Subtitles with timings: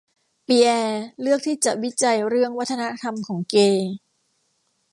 [0.47, 3.91] ปีแอร์เลือกที่จะวิจัยเรื่องวัฒนธรรมของเกย์